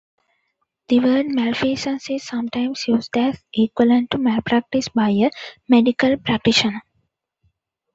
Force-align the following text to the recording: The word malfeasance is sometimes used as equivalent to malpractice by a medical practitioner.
The 0.87 0.99
word 0.99 1.27
malfeasance 1.27 2.09
is 2.09 2.23
sometimes 2.25 2.87
used 2.87 3.15
as 3.15 3.37
equivalent 3.53 4.09
to 4.09 4.17
malpractice 4.17 4.89
by 4.89 5.11
a 5.11 5.29
medical 5.69 6.17
practitioner. 6.17 6.81